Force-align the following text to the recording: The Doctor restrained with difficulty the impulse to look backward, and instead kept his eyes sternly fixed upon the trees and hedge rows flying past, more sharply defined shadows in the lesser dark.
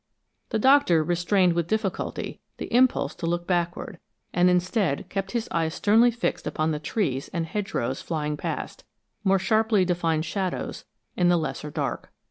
The 0.49 0.57
Doctor 0.57 1.03
restrained 1.03 1.53
with 1.53 1.67
difficulty 1.67 2.39
the 2.57 2.73
impulse 2.73 3.13
to 3.13 3.27
look 3.27 3.45
backward, 3.45 3.99
and 4.33 4.49
instead 4.49 5.07
kept 5.09 5.33
his 5.33 5.47
eyes 5.51 5.75
sternly 5.75 6.09
fixed 6.09 6.47
upon 6.47 6.71
the 6.71 6.79
trees 6.79 7.27
and 7.27 7.45
hedge 7.45 7.75
rows 7.75 8.01
flying 8.01 8.35
past, 8.35 8.83
more 9.23 9.37
sharply 9.37 9.85
defined 9.85 10.25
shadows 10.25 10.85
in 11.15 11.29
the 11.29 11.37
lesser 11.37 11.69
dark. 11.69 12.11